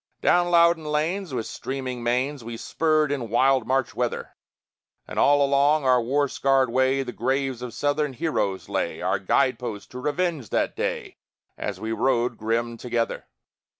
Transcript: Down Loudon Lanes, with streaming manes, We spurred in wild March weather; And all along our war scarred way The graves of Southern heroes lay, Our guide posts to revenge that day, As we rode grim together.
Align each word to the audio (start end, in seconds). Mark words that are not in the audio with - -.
Down 0.23 0.49
Loudon 0.49 0.85
Lanes, 0.85 1.31
with 1.31 1.45
streaming 1.45 2.01
manes, 2.01 2.43
We 2.43 2.57
spurred 2.57 3.11
in 3.11 3.29
wild 3.29 3.67
March 3.67 3.93
weather; 3.93 4.35
And 5.07 5.19
all 5.19 5.45
along 5.45 5.85
our 5.85 6.01
war 6.01 6.27
scarred 6.27 6.71
way 6.71 7.03
The 7.03 7.11
graves 7.11 7.61
of 7.61 7.71
Southern 7.71 8.13
heroes 8.13 8.67
lay, 8.67 8.99
Our 9.03 9.19
guide 9.19 9.59
posts 9.59 9.85
to 9.89 9.99
revenge 9.99 10.49
that 10.49 10.75
day, 10.75 11.17
As 11.55 11.79
we 11.79 11.91
rode 11.91 12.35
grim 12.35 12.77
together. 12.77 13.27